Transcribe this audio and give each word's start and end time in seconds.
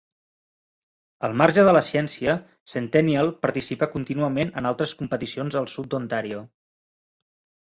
Al 1.27 1.35
marge 1.41 1.65
de 1.67 1.75
la 1.77 1.83
ciència, 1.89 2.35
Centennial 2.75 3.29
participa 3.47 3.89
contínuament 3.97 4.53
en 4.63 4.69
altres 4.71 4.97
competicions 5.03 5.59
al 5.61 5.71
sud 5.77 5.93
d'Ontario. 5.95 6.43